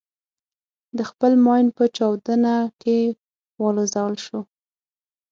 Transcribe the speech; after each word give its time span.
د 0.97 0.99
خپل 1.09 1.31
ماین 1.45 1.67
په 1.77 1.83
چاودنه 1.97 2.55
کې 2.81 2.97
والوزول 3.61 4.15
شو. 4.25 4.39